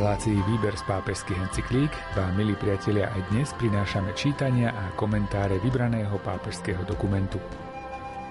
relácii 0.00 0.40
Výber 0.48 0.72
z 0.80 0.84
pápežských 0.88 1.36
encyklík 1.36 1.92
vám, 2.16 2.32
milí 2.32 2.56
priatelia, 2.56 3.12
aj 3.12 3.20
dnes 3.36 3.52
prinášame 3.60 4.16
čítania 4.16 4.72
a 4.72 4.96
komentáre 4.96 5.60
vybraného 5.60 6.16
pápežského 6.24 6.88
dokumentu. 6.88 7.36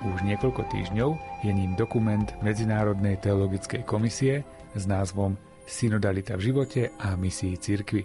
Už 0.01 0.25
niekoľko 0.25 0.65
týždňov 0.65 1.45
je 1.45 1.53
ním 1.53 1.77
dokument 1.77 2.25
Medzinárodnej 2.41 3.21
teologickej 3.21 3.85
komisie 3.85 4.41
s 4.73 4.89
názvom 4.89 5.37
Synodalita 5.69 6.41
v 6.41 6.49
živote 6.49 6.89
a 7.05 7.13
misii 7.13 7.53
cirkvy. 7.61 8.01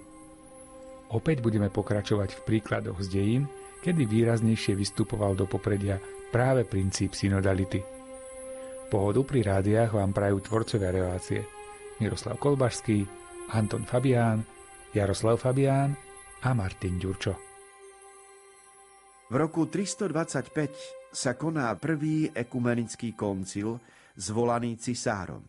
Opäť 1.17 1.41
budeme 1.41 1.73
pokračovať 1.73 2.37
v 2.37 2.41
príkladoch 2.45 3.01
z 3.01 3.17
dejín, 3.17 3.45
kedy 3.81 4.05
výraznejšie 4.05 4.77
vystupoval 4.77 5.41
do 5.41 5.49
popredia 5.49 5.97
práve 6.29 6.69
princíp 6.69 7.17
synodality. 7.17 7.81
Pohodu 8.93 9.25
pri 9.25 9.41
rádiách 9.41 9.97
vám 9.97 10.13
prajú 10.13 10.45
tvorcovia 10.45 10.93
relácie 10.93 11.49
Miroslav 11.97 12.37
Kolbašský, 12.37 13.24
Anton 13.53 13.85
Fabián, 13.85 14.41
Jaroslav 14.97 15.37
Fabián 15.37 15.93
a 16.41 16.57
Martin 16.57 16.97
Ďurčo. 16.97 17.37
V 19.29 19.35
roku 19.37 19.69
325 19.69 21.13
sa 21.13 21.37
koná 21.37 21.69
prvý 21.77 22.33
ekumenický 22.33 23.13
koncil 23.13 23.77
zvolaný 24.17 24.81
cisárom. 24.81 25.45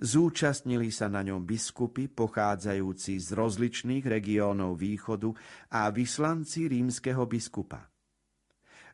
Zúčastnili 0.00 0.88
sa 0.90 1.06
na 1.12 1.20
ňom 1.22 1.44
biskupy 1.44 2.08
pochádzajúci 2.08 3.20
z 3.20 3.28
rozličných 3.36 4.04
regiónov 4.08 4.80
východu 4.80 5.30
a 5.76 5.86
vyslanci 5.92 6.66
rímskeho 6.66 7.28
biskupa. 7.28 7.94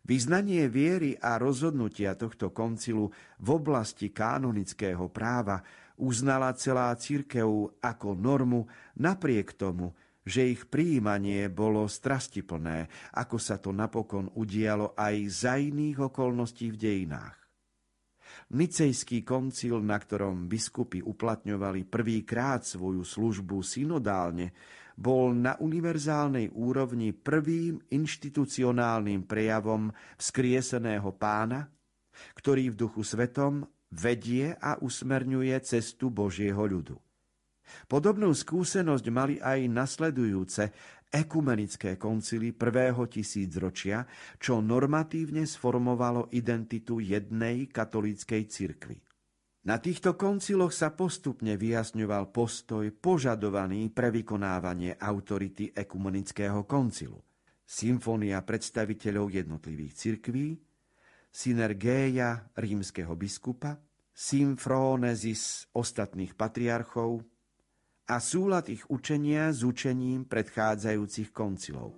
Vyznanie 0.00 0.64
viery 0.72 1.12
a 1.20 1.36
rozhodnutia 1.36 2.16
tohto 2.16 2.56
koncilu 2.56 3.12
v 3.40 3.48
oblasti 3.52 4.08
kanonického 4.12 5.12
práva 5.12 5.60
uznala 6.00 6.56
celá 6.56 6.88
církev 6.96 7.76
ako 7.84 8.16
normu 8.16 8.64
napriek 8.96 9.52
tomu, 9.54 9.92
že 10.24 10.48
ich 10.48 10.68
príjmanie 10.68 11.52
bolo 11.52 11.84
strastiplné, 11.84 12.88
ako 13.16 13.36
sa 13.36 13.60
to 13.60 13.72
napokon 13.72 14.32
udialo 14.32 14.96
aj 14.96 15.16
za 15.28 15.54
iných 15.60 16.08
okolností 16.12 16.72
v 16.72 16.80
dejinách. 16.80 17.36
Nicejský 18.50 19.22
koncil, 19.22 19.78
na 19.82 19.98
ktorom 19.98 20.50
biskupy 20.50 21.02
uplatňovali 21.02 21.86
prvýkrát 21.86 22.66
svoju 22.66 23.02
službu 23.02 23.62
synodálne, 23.62 24.54
bol 25.00 25.32
na 25.32 25.56
univerzálnej 25.56 26.52
úrovni 26.52 27.16
prvým 27.16 27.80
inštitucionálnym 27.88 29.24
prejavom 29.24 29.88
vzkrieseného 30.20 31.08
pána, 31.16 31.72
ktorý 32.36 32.74
v 32.74 32.78
duchu 32.86 33.00
svetom 33.00 33.64
vedie 33.90 34.54
a 34.58 34.78
usmerňuje 34.78 35.54
cestu 35.62 36.08
Božieho 36.10 36.62
ľudu. 36.62 36.96
Podobnú 37.86 38.34
skúsenosť 38.34 39.06
mali 39.14 39.36
aj 39.38 39.70
nasledujúce 39.70 40.62
ekumenické 41.10 41.98
koncily 41.98 42.54
prvého 42.54 43.06
tisícročia, 43.10 44.06
čo 44.38 44.62
normatívne 44.62 45.42
sformovalo 45.46 46.30
identitu 46.34 47.02
jednej 47.02 47.66
katolíckej 47.66 48.42
cirkvy. 48.46 48.98
Na 49.60 49.76
týchto 49.76 50.16
konciloch 50.16 50.72
sa 50.72 50.96
postupne 50.96 51.52
vyjasňoval 51.60 52.32
postoj 52.32 52.88
požadovaný 52.96 53.92
pre 53.92 54.08
vykonávanie 54.08 54.96
autority 54.96 55.76
ekumenického 55.76 56.64
koncilu. 56.64 57.20
Symfónia 57.68 58.40
predstaviteľov 58.40 59.30
jednotlivých 59.30 59.92
cirkví, 59.94 60.58
synergéja 61.30 62.50
rímskeho 62.58 63.14
biskupa, 63.14 63.78
symfrónezis 64.10 65.70
ostatných 65.72 66.36
patriarchov 66.36 67.24
a 68.10 68.18
súlad 68.18 68.68
ich 68.68 68.84
učenia 68.90 69.54
s 69.54 69.62
učením 69.62 70.26
predchádzajúcich 70.26 71.30
koncilov. 71.30 71.94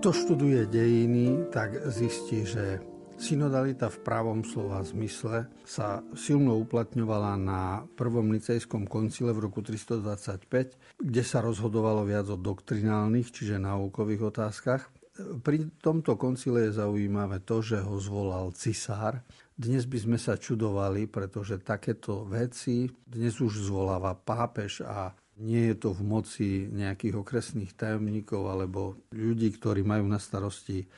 Kto 0.00 0.08
študuje 0.10 0.66
dejiny, 0.66 1.46
tak 1.54 1.78
zistí, 1.86 2.42
že 2.42 2.82
Synodalita 3.22 3.86
v 3.86 4.02
právom 4.02 4.42
slova 4.42 4.82
zmysle 4.82 5.46
sa 5.62 6.02
silno 6.18 6.58
uplatňovala 6.58 7.38
na 7.38 7.86
prvom 7.94 8.26
nicejskom 8.34 8.90
koncile 8.90 9.30
v 9.30 9.46
roku 9.46 9.62
325, 9.62 10.98
kde 10.98 11.22
sa 11.22 11.38
rozhodovalo 11.38 12.02
viac 12.02 12.26
o 12.26 12.34
doktrinálnych, 12.34 13.30
čiže 13.30 13.62
náukových 13.62 14.26
otázkach. 14.26 14.90
Pri 15.38 15.70
tomto 15.78 16.18
koncile 16.18 16.66
je 16.66 16.82
zaujímavé 16.82 17.46
to, 17.46 17.62
že 17.62 17.78
ho 17.78 17.94
zvolal 18.02 18.50
cisár. 18.58 19.22
Dnes 19.54 19.86
by 19.86 20.02
sme 20.02 20.18
sa 20.18 20.34
čudovali, 20.34 21.06
pretože 21.06 21.62
takéto 21.62 22.26
veci 22.26 22.90
dnes 23.06 23.38
už 23.38 23.70
zvoláva 23.70 24.18
pápež 24.18 24.82
a 24.82 25.14
nie 25.38 25.70
je 25.70 25.76
to 25.78 25.94
v 25.94 26.02
moci 26.02 26.48
nejakých 26.74 27.22
okresných 27.22 27.78
tajomníkov 27.78 28.50
alebo 28.50 28.98
ľudí, 29.14 29.54
ktorí 29.54 29.86
majú 29.86 30.10
na 30.10 30.18
starosti 30.18 30.90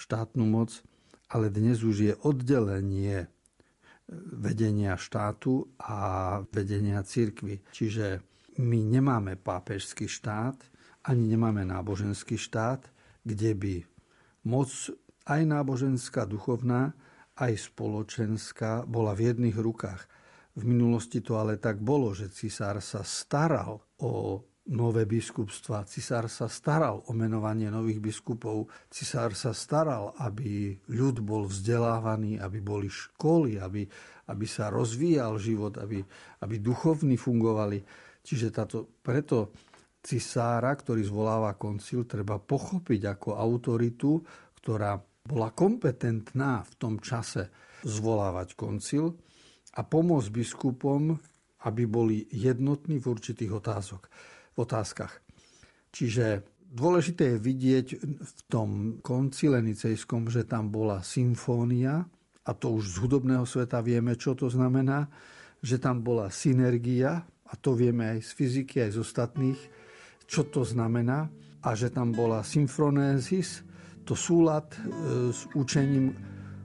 štátnu 0.00 0.48
moc 0.48 0.72
ale 1.28 1.52
dnes 1.52 1.84
už 1.84 1.96
je 1.96 2.14
oddelenie 2.24 3.28
vedenia 4.32 4.96
štátu 4.96 5.68
a 5.76 5.96
vedenia 6.48 7.04
církvy. 7.04 7.60
Čiže 7.68 8.24
my 8.58 8.80
nemáme 8.88 9.36
pápežský 9.36 10.08
štát, 10.08 10.56
ani 11.04 11.28
nemáme 11.28 11.62
náboženský 11.68 12.40
štát, 12.40 12.88
kde 13.24 13.52
by 13.52 13.74
moc 14.48 14.72
aj 15.28 15.40
náboženská, 15.44 16.24
duchovná, 16.24 16.96
aj 17.36 17.70
spoločenská 17.70 18.88
bola 18.88 19.12
v 19.12 19.30
jedných 19.30 19.56
rukách. 19.60 20.08
V 20.58 20.66
minulosti 20.66 21.22
to 21.22 21.38
ale 21.38 21.60
tak 21.60 21.78
bolo, 21.78 22.10
že 22.16 22.32
cisár 22.32 22.80
sa 22.82 23.04
staral 23.06 23.78
o 24.00 24.42
nové 24.68 25.08
biskupstva. 25.08 25.88
Cisár 25.88 26.28
sa 26.28 26.44
staral 26.44 27.00
o 27.08 27.12
menovanie 27.16 27.72
nových 27.72 28.04
biskupov. 28.04 28.68
Cisár 28.92 29.32
sa 29.32 29.56
staral, 29.56 30.12
aby 30.20 30.76
ľud 30.92 31.24
bol 31.24 31.48
vzdelávaný, 31.48 32.36
aby 32.36 32.58
boli 32.60 32.92
školy, 32.92 33.56
aby, 33.56 33.88
aby 34.28 34.46
sa 34.46 34.68
rozvíjal 34.68 35.40
život, 35.40 35.80
aby, 35.80 36.04
aby 36.44 36.54
duchovní 36.60 37.16
fungovali. 37.16 37.80
Čiže 38.20 38.48
táto, 38.52 39.00
preto 39.00 39.56
cisára, 40.04 40.76
ktorý 40.76 41.00
zvoláva 41.00 41.56
koncil, 41.56 42.04
treba 42.04 42.36
pochopiť 42.36 43.00
ako 43.08 43.40
autoritu, 43.40 44.20
ktorá 44.60 45.00
bola 45.24 45.48
kompetentná 45.56 46.60
v 46.64 46.74
tom 46.76 46.94
čase 47.00 47.48
zvolávať 47.88 48.52
koncil 48.52 49.16
a 49.76 49.80
pomôcť 49.80 50.28
biskupom, 50.28 51.16
aby 51.64 51.82
boli 51.88 52.28
jednotní 52.28 53.00
v 53.00 53.06
určitých 53.16 53.52
otázok 53.64 54.12
otázkach. 54.58 55.22
Čiže 55.94 56.44
dôležité 56.68 57.34
je 57.34 57.38
vidieť 57.40 57.86
v 58.02 58.40
tom 58.50 59.00
koncile 59.00 59.62
nicejskom, 59.64 60.28
že 60.28 60.44
tam 60.44 60.68
bola 60.68 61.00
symfónia, 61.00 62.04
a 62.48 62.50
to 62.56 62.80
už 62.80 62.96
z 62.96 62.96
hudobného 63.04 63.44
sveta 63.44 63.84
vieme, 63.84 64.16
čo 64.16 64.32
to 64.32 64.48
znamená, 64.48 65.08
že 65.60 65.76
tam 65.76 66.00
bola 66.00 66.32
synergia, 66.32 67.20
a 67.48 67.52
to 67.56 67.72
vieme 67.76 68.16
aj 68.16 68.24
z 68.24 68.30
fyziky, 68.36 68.76
aj 68.84 68.90
z 68.96 68.98
ostatných, 69.00 69.60
čo 70.28 70.44
to 70.48 70.64
znamená, 70.64 71.28
a 71.64 71.68
že 71.72 71.92
tam 71.92 72.12
bola 72.12 72.44
symfronézis, 72.44 73.64
to 74.04 74.16
súlad 74.16 74.72
e, 74.72 74.78
s 75.32 75.44
učením 75.52 76.16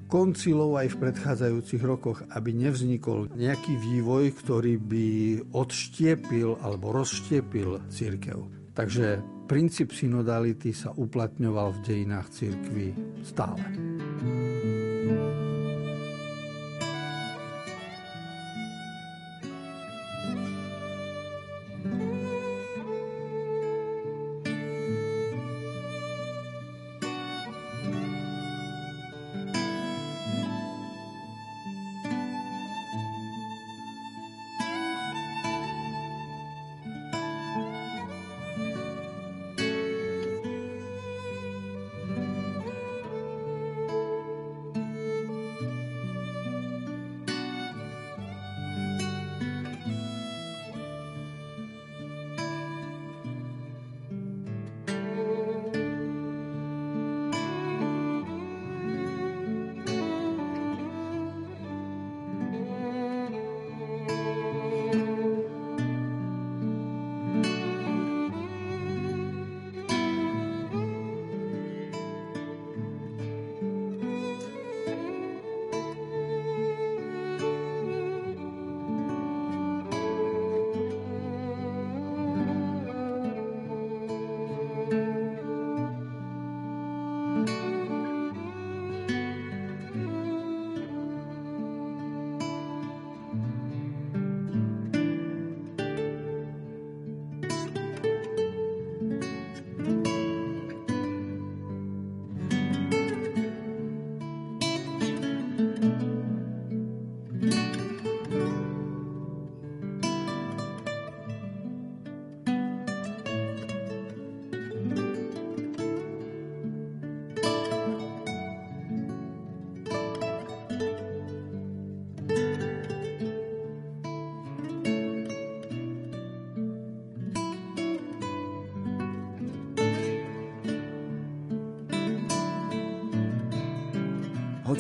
koncilov 0.08 0.78
aj 0.80 0.94
v 0.94 1.00
predchádzajúcich 1.08 1.84
rokoch, 1.84 2.22
aby 2.34 2.54
nevznikol 2.56 3.32
nejaký 3.34 3.78
vývoj, 3.78 4.34
ktorý 4.44 4.78
by 4.80 5.08
odštiepil 5.54 6.62
alebo 6.62 6.94
rozštiepil 6.96 7.90
církev. 7.90 8.38
Takže 8.74 9.22
princíp 9.46 9.94
synodality 9.94 10.74
sa 10.74 10.92
uplatňoval 10.98 11.78
v 11.78 11.84
dejinách 11.86 12.28
církvy 12.34 12.88
stále. 13.22 13.62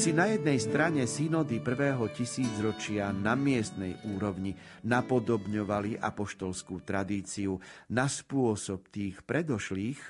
Hoci 0.03 0.19
na 0.19 0.27
jednej 0.27 0.59
strane 0.59 1.07
synody 1.07 1.63
prvého 1.63 2.11
tisícročia 2.11 3.15
na 3.15 3.39
miestnej 3.39 3.95
úrovni 4.11 4.51
napodobňovali 4.83 5.95
apoštolskú 5.95 6.83
tradíciu 6.83 7.55
na 7.87 8.11
spôsob 8.11 8.91
tých 8.91 9.23
predošlých, 9.23 10.03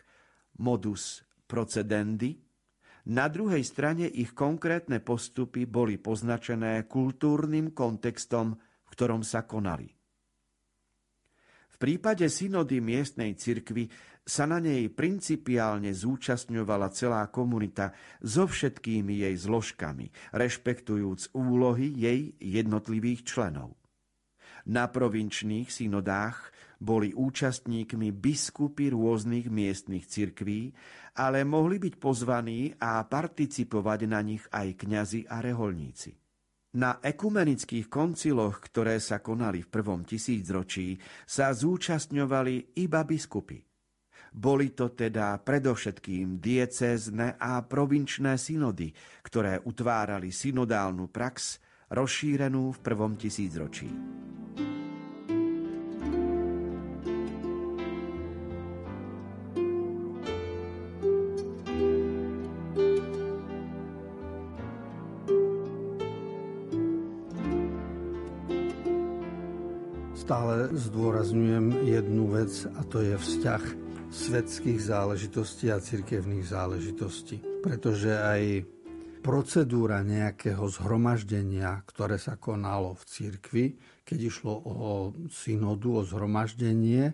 modus 0.65 1.21
procedendi, 1.45 2.41
na 3.13 3.29
druhej 3.29 3.61
strane 3.61 4.09
ich 4.09 4.33
konkrétne 4.33 4.97
postupy 4.97 5.69
boli 5.69 6.01
poznačené 6.01 6.89
kultúrnym 6.89 7.69
kontextom, 7.69 8.57
v 8.57 8.87
ktorom 8.97 9.21
sa 9.21 9.45
konali. 9.45 9.93
V 11.69 11.75
prípade 11.77 12.25
synody 12.33 12.81
miestnej 12.81 13.37
cirkvy 13.37 13.93
sa 14.23 14.47
na 14.47 14.63
nej 14.63 14.87
principiálne 14.87 15.91
zúčastňovala 15.91 16.95
celá 16.95 17.27
komunita 17.27 17.91
so 18.23 18.47
všetkými 18.47 19.27
jej 19.27 19.35
zložkami, 19.35 20.07
rešpektujúc 20.31 21.35
úlohy 21.35 21.91
jej 21.91 22.31
jednotlivých 22.39 23.27
členov. 23.27 23.75
Na 24.63 24.87
provinčných 24.87 25.67
synodách 25.67 26.55
boli 26.79 27.11
účastníkmi 27.11 28.15
biskupy 28.15 28.95
rôznych 28.95 29.51
miestnych 29.51 30.07
cirkví, 30.07 30.71
ale 31.19 31.43
mohli 31.43 31.83
byť 31.83 31.93
pozvaní 31.99 32.71
a 32.79 33.03
participovať 33.03 33.99
na 34.07 34.23
nich 34.23 34.43
aj 34.47 34.67
kňazi 34.79 35.27
a 35.27 35.43
reholníci. 35.43 36.15
Na 36.79 36.97
ekumenických 37.03 37.91
konciloch, 37.91 38.63
ktoré 38.71 38.97
sa 39.03 39.19
konali 39.19 39.61
v 39.61 39.69
prvom 39.69 40.07
tisícročí, 40.07 40.97
sa 41.27 41.51
zúčastňovali 41.51 42.79
iba 42.79 43.03
biskupy– 43.03 43.59
boli 44.33 44.73
to 44.73 44.89
teda 44.89 45.37
predovšetkým 45.37 46.41
diecézne 46.41 47.37
a 47.37 47.61
provinčné 47.61 48.33
synody, 48.41 48.89
ktoré 49.21 49.61
utvárali 49.61 50.33
synodálnu 50.33 51.13
prax 51.13 51.61
rozšírenú 51.93 52.73
v 52.73 52.79
prvom 52.81 53.13
tisícročí. 53.13 53.87
Stále 70.23 70.71
zdôrazňujem 70.71 71.83
jednu 71.83 72.31
vec 72.31 72.65
a 72.73 72.81
to 72.87 73.03
je 73.03 73.13
vzťah 73.19 73.82
svetských 74.13 74.77
záležitostí 74.77 75.73
a 75.73 75.81
cirkevných 75.81 76.45
záležitostí. 76.45 77.41
Pretože 77.65 78.13
aj 78.13 78.61
procedúra 79.25 80.05
nejakého 80.05 80.61
zhromaždenia, 80.69 81.81
ktoré 81.89 82.21
sa 82.21 82.37
konalo 82.37 82.93
v 82.93 83.03
cirkvi, 83.09 83.65
keď 84.05 84.19
išlo 84.21 84.53
o 84.53 84.89
synodu, 85.33 85.89
o 85.89 86.01
zhromaždenie 86.05 87.09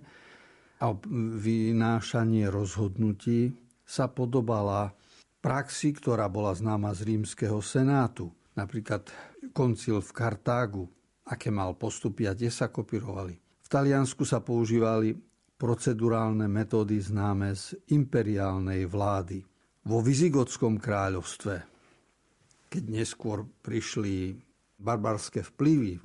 a 0.84 0.84
o 0.92 1.00
vynášanie 1.40 2.52
rozhodnutí, 2.52 3.56
sa 3.88 4.12
podobala 4.12 4.92
praxi, 5.40 5.96
ktorá 5.96 6.28
bola 6.28 6.52
známa 6.52 6.92
z 6.92 7.16
rímskeho 7.16 7.64
senátu. 7.64 8.28
Napríklad 8.60 9.08
koncil 9.56 10.04
v 10.04 10.12
Kartágu, 10.12 10.84
aké 11.24 11.48
mal 11.48 11.80
postupy 11.80 12.28
a 12.28 12.36
kde 12.36 12.52
sa 12.52 12.68
kopírovali. 12.68 13.40
V 13.40 13.68
Taliansku 13.72 14.28
sa 14.28 14.44
používali 14.44 15.29
procedurálne 15.60 16.48
metódy 16.48 17.04
známe 17.04 17.52
z 17.52 17.76
imperiálnej 17.92 18.88
vlády. 18.88 19.44
Vo 19.84 20.00
Vizigotskom 20.00 20.80
kráľovstve, 20.80 21.56
keď 22.72 22.84
neskôr 22.88 23.44
prišli 23.44 24.40
barbarské 24.80 25.44
vplyvy, 25.44 26.00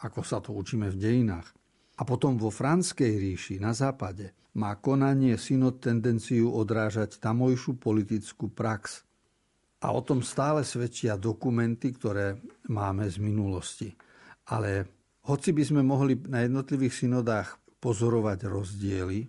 ako 0.00 0.20
sa 0.24 0.40
to 0.40 0.56
učíme 0.56 0.88
v 0.88 0.96
dejinách, 0.96 1.52
a 1.94 2.02
potom 2.02 2.40
vo 2.40 2.48
Franskej 2.48 3.12
ríši 3.20 3.60
na 3.60 3.76
západe, 3.76 4.32
má 4.56 4.74
konanie 4.78 5.36
synod 5.36 5.84
tendenciu 5.84 6.50
odrážať 6.50 7.20
tamojšiu 7.20 7.78
politickú 7.78 8.50
prax. 8.50 9.04
A 9.84 9.92
o 9.92 10.00
tom 10.00 10.24
stále 10.24 10.64
svedčia 10.64 11.20
dokumenty, 11.20 11.92
ktoré 11.92 12.40
máme 12.72 13.04
z 13.06 13.20
minulosti. 13.20 13.92
Ale 14.48 14.88
hoci 15.28 15.52
by 15.52 15.62
sme 15.62 15.82
mohli 15.84 16.16
na 16.24 16.42
jednotlivých 16.46 17.04
synodách 17.04 17.63
pozorovať 17.84 18.48
rozdiely. 18.48 19.28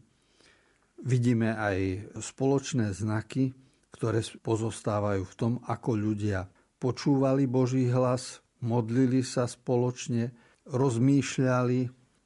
Vidíme 1.04 1.60
aj 1.60 2.08
spoločné 2.24 2.96
znaky, 2.96 3.52
ktoré 3.92 4.24
pozostávajú 4.40 5.28
v 5.28 5.36
tom, 5.36 5.54
ako 5.68 6.00
ľudia 6.00 6.48
počúvali 6.80 7.52
Boží 7.52 7.92
hlas, 7.92 8.40
modlili 8.64 9.20
sa 9.28 9.44
spoločne, 9.44 10.32
rozmýšľali 10.72 11.80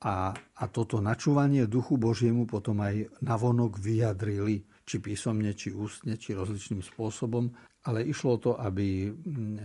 a, 0.05 0.31
a 0.37 0.63
toto 0.71 1.01
načúvanie 1.01 1.65
duchu 1.65 1.97
Božiemu 1.99 2.47
potom 2.47 2.79
aj 2.85 3.09
navonok 3.19 3.81
vyjadrili, 3.81 4.63
či 4.87 5.01
písomne, 5.03 5.51
či 5.57 5.75
ústne, 5.75 6.15
či 6.15 6.37
rozličným 6.37 6.79
spôsobom, 6.81 7.51
ale 7.89 8.07
išlo 8.07 8.39
to, 8.39 8.51
aby 8.55 9.11
mm, 9.11 9.13
e, 9.13 9.59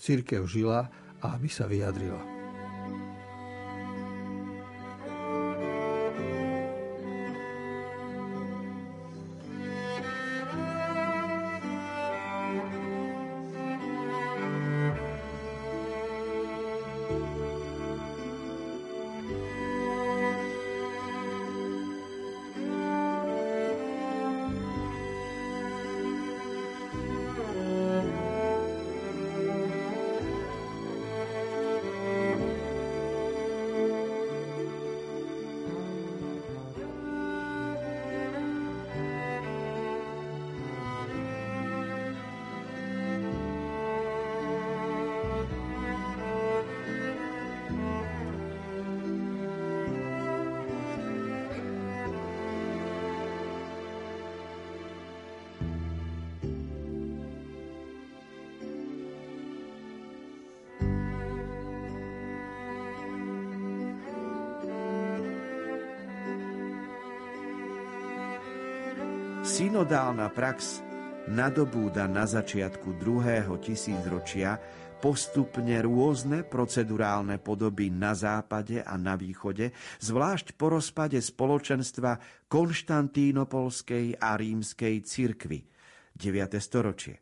církev 0.00 0.42
žila 0.44 0.90
a 1.22 1.26
aby 1.38 1.48
sa 1.48 1.70
vyjadrila. 1.70 2.35
Synodálna 69.56 70.28
prax 70.36 70.84
nadobúda 71.32 72.04
na 72.04 72.28
začiatku 72.28 73.00
druhého 73.00 73.56
tisícročia 73.56 74.60
postupne 75.00 75.80
rôzne 75.80 76.44
procedurálne 76.44 77.40
podoby 77.40 77.88
na 77.88 78.12
západe 78.12 78.84
a 78.84 79.00
na 79.00 79.16
východe, 79.16 79.72
zvlášť 80.04 80.60
po 80.60 80.76
rozpade 80.76 81.16
spoločenstva 81.16 82.20
konštantínopolskej 82.52 84.20
a 84.20 84.36
rímskej 84.36 85.00
cirkvy 85.00 85.64
9. 86.12 86.60
storočie. 86.60 87.16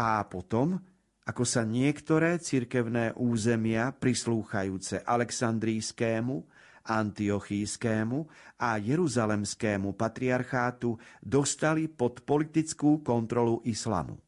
A 0.00 0.24
potom, 0.24 0.80
ako 1.28 1.44
sa 1.44 1.68
niektoré 1.68 2.40
cirkevné 2.40 3.12
územia 3.12 3.92
prislúchajúce 3.92 5.04
Aleksandrijskému 5.04 6.48
antiochískému 6.84 8.28
a 8.60 8.76
jeruzalemskému 8.76 9.96
patriarchátu 9.96 11.00
dostali 11.24 11.88
pod 11.88 12.22
politickú 12.22 13.00
kontrolu 13.00 13.64
islamu. 13.64 14.20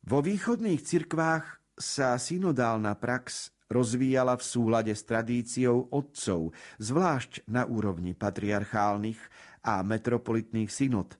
Vo 0.00 0.24
východných 0.24 0.80
cirkvách 0.80 1.76
sa 1.76 2.16
synodálna 2.16 2.96
prax 2.96 3.52
rozvíjala 3.70 4.34
v 4.36 4.44
súlade 4.44 4.92
s 4.92 5.06
tradíciou 5.06 5.92
otcov, 5.94 6.52
zvlášť 6.82 7.46
na 7.46 7.64
úrovni 7.68 8.16
patriarchálnych 8.16 9.20
a 9.64 9.84
metropolitných 9.86 10.72
synod, 10.72 11.14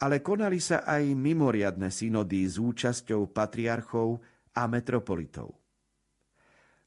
ale 0.00 0.24
konali 0.24 0.58
sa 0.58 0.82
aj 0.88 1.12
mimoriadne 1.12 1.92
synody 1.92 2.48
s 2.48 2.56
účasťou 2.56 3.30
patriarchov 3.30 4.18
a 4.56 4.66
metropolitov. 4.66 5.61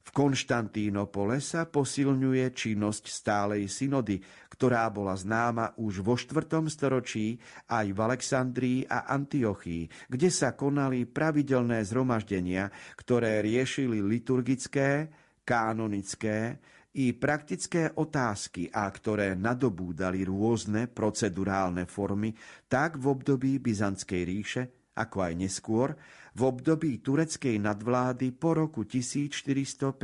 V 0.06 0.14
Konštantínopole 0.14 1.42
sa 1.42 1.66
posilňuje 1.66 2.54
činnosť 2.54 3.10
stálej 3.10 3.66
synody, 3.66 4.22
ktorá 4.54 4.86
bola 4.94 5.18
známa 5.18 5.74
už 5.82 6.06
vo 6.06 6.14
4. 6.14 6.46
storočí 6.70 7.42
aj 7.74 7.90
v 7.90 8.00
Alexandrii 8.06 8.80
a 8.86 9.10
Antiochii, 9.10 10.06
kde 10.06 10.30
sa 10.30 10.54
konali 10.54 11.10
pravidelné 11.10 11.82
zhromaždenia, 11.82 12.70
ktoré 12.94 13.42
riešili 13.42 14.06
liturgické, 14.06 15.10
kanonické 15.42 16.62
i 16.96 17.12
praktické 17.12 17.92
otázky 17.98 18.70
a 18.70 18.86
ktoré 18.88 19.34
nadobúdali 19.34 20.22
rôzne 20.22 20.86
procedurálne 20.86 21.90
formy 21.90 22.32
tak 22.70 23.02
v 23.02 23.10
období 23.10 23.58
Byzantskej 23.58 24.22
ríše, 24.22 24.64
ako 24.96 25.18
aj 25.28 25.34
neskôr, 25.36 25.92
v 26.36 26.42
období 26.44 27.00
tureckej 27.00 27.64
nadvlády 27.64 28.36
po 28.36 28.54
roku 28.54 28.84
1454. 28.84 29.96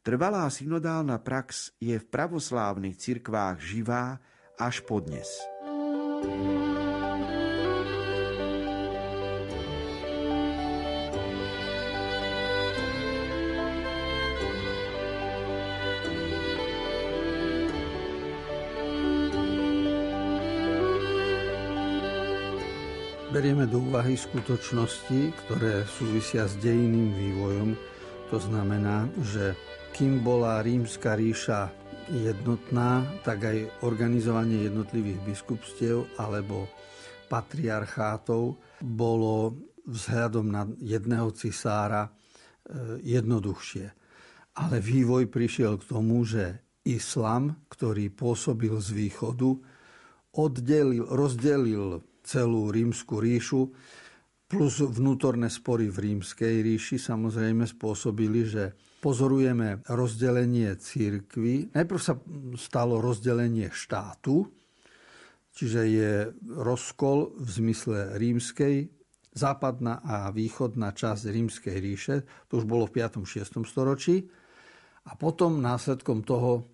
Trvalá 0.00 0.48
synodálna 0.48 1.20
prax 1.20 1.76
je 1.76 2.00
v 2.00 2.04
pravoslávnych 2.08 2.96
cirkvách 2.96 3.60
živá 3.60 4.16
až 4.56 4.80
podnes. 4.80 5.28
thank 6.20 7.09
berieme 23.30 23.62
do 23.70 23.78
úvahy 23.78 24.18
skutočnosti, 24.18 25.30
ktoré 25.46 25.86
súvisia 25.86 26.50
s 26.50 26.58
dejinným 26.58 27.14
vývojom, 27.14 27.70
to 28.26 28.42
znamená, 28.42 29.06
že 29.22 29.54
kým 29.94 30.18
bola 30.26 30.58
rímska 30.58 31.14
ríša 31.14 31.70
jednotná, 32.10 33.06
tak 33.22 33.46
aj 33.46 33.86
organizovanie 33.86 34.66
jednotlivých 34.66 35.22
biskupstiev 35.22 36.10
alebo 36.18 36.66
patriarchátov 37.30 38.58
bolo 38.82 39.54
vzhľadom 39.86 40.46
na 40.50 40.66
jedného 40.82 41.30
cisára 41.30 42.10
e, 42.10 42.10
jednoduchšie. 43.06 43.86
Ale 44.58 44.82
vývoj 44.82 45.30
prišiel 45.30 45.78
k 45.78 45.86
tomu, 45.86 46.26
že 46.26 46.66
islam, 46.82 47.62
ktorý 47.70 48.10
pôsobil 48.10 48.74
z 48.82 48.90
východu, 48.90 49.50
oddelil, 50.34 51.06
rozdelil 51.06 52.09
celú 52.24 52.70
rímsku 52.70 53.20
ríšu, 53.20 53.70
plus 54.50 54.82
vnútorné 54.82 55.46
spory 55.46 55.86
v 55.86 56.10
rímskej 56.10 56.66
ríši 56.66 56.98
samozrejme 56.98 57.70
spôsobili, 57.70 58.42
že 58.50 58.74
pozorujeme 58.98 59.86
rozdelenie 59.86 60.74
církvy. 60.74 61.70
Najprv 61.70 62.00
sa 62.02 62.18
stalo 62.58 62.98
rozdelenie 62.98 63.70
štátu, 63.70 64.50
čiže 65.54 65.80
je 65.86 66.12
rozkol 66.50 67.38
v 67.38 67.48
zmysle 67.48 68.18
rímskej, 68.18 68.90
západná 69.30 70.02
a 70.02 70.34
východná 70.34 70.90
časť 70.90 71.30
rímskej 71.30 71.76
ríše, 71.78 72.16
to 72.50 72.58
už 72.58 72.66
bolo 72.66 72.90
v 72.90 72.98
5. 72.98 73.22
6. 73.22 73.62
storočí. 73.62 74.26
A 75.06 75.14
potom 75.14 75.62
následkom 75.62 76.26
toho, 76.26 76.66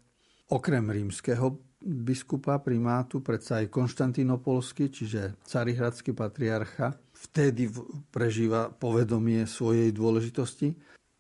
okrem 0.49 0.89
rímskeho, 0.89 1.61
biskupa 1.87 2.59
primátu, 2.59 3.23
predsa 3.23 3.63
aj 3.63 3.71
Konštantinopolsky, 3.71 4.91
čiže 4.91 5.39
carihradský 5.47 6.11
patriarcha, 6.11 6.99
vtedy 7.15 7.71
prežíva 8.11 8.75
povedomie 8.75 9.47
svojej 9.47 9.95
dôležitosti. 9.95 10.75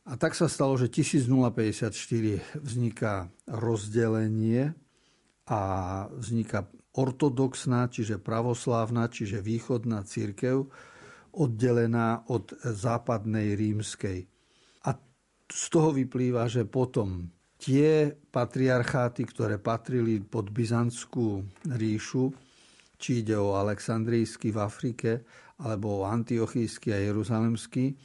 A 0.06 0.18
tak 0.18 0.34
sa 0.34 0.50
stalo, 0.50 0.74
že 0.74 0.90
1054 0.90 1.90
vzniká 2.58 3.30
rozdelenie 3.46 4.74
a 5.46 5.60
vzniká 6.10 6.66
ortodoxná, 6.94 7.86
čiže 7.86 8.18
pravoslávna, 8.18 9.06
čiže 9.06 9.38
východná 9.38 10.02
církev, 10.02 10.66
oddelená 11.36 12.26
od 12.26 12.54
západnej 12.64 13.54
rímskej. 13.54 14.26
A 14.88 14.96
z 15.46 15.64
toho 15.70 15.92
vyplýva, 15.92 16.48
že 16.48 16.64
potom 16.64 17.30
tie 17.56 18.12
patriarcháty, 18.12 19.24
ktoré 19.24 19.56
patrili 19.56 20.20
pod 20.20 20.52
Byzantskú 20.52 21.44
ríšu, 21.66 22.32
či 22.96 23.20
ide 23.24 23.36
o 23.36 23.56
Aleksandrijský 23.56 24.52
v 24.52 24.58
Afrike, 24.60 25.10
alebo 25.60 26.04
o 26.04 26.06
Antiochijský 26.08 26.92
a 26.92 27.00
Jeruzalemský, 27.00 27.96